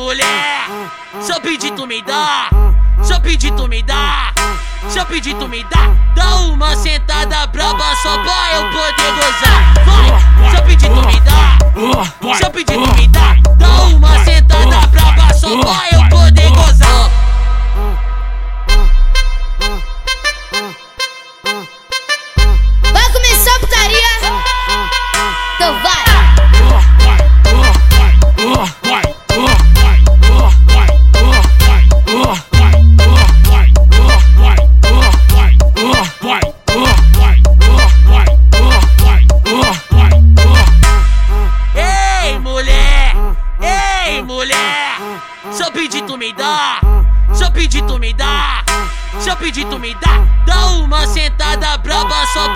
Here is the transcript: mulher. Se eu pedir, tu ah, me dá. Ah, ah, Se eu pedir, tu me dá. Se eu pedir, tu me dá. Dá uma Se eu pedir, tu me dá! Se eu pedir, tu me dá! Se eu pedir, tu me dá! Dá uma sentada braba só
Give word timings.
mulher. 0.00 0.64
Se 1.20 1.32
eu 1.32 1.40
pedir, 1.40 1.72
tu 1.72 1.84
ah, 1.84 1.86
me 1.86 2.02
dá. 2.02 2.48
Ah, 2.50 2.74
ah, 2.98 3.04
Se 3.04 3.12
eu 3.12 3.20
pedir, 3.20 3.52
tu 3.52 3.68
me 3.68 3.82
dá. 3.82 4.32
Se 4.88 4.98
eu 4.98 5.06
pedir, 5.06 5.34
tu 5.34 5.46
me 5.46 5.62
dá. 5.64 5.94
Dá 6.14 6.36
uma 6.36 6.74
Se 45.50 45.62
eu 45.62 45.72
pedir, 45.72 46.02
tu 46.02 46.16
me 46.16 46.32
dá! 46.32 46.80
Se 47.32 47.44
eu 47.44 47.50
pedir, 47.50 47.82
tu 47.82 47.98
me 47.98 48.12
dá! 48.12 48.62
Se 49.18 49.28
eu 49.30 49.36
pedir, 49.36 49.66
tu 49.66 49.78
me 49.78 49.94
dá! 49.94 50.26
Dá 50.46 50.66
uma 50.72 51.06
sentada 51.06 51.76
braba 51.78 52.26
só 52.32 52.48